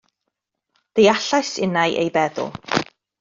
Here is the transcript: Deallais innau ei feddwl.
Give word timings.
Deallais 0.99 1.51
innau 1.67 1.91
ei 2.05 2.11
feddwl. 2.17 2.51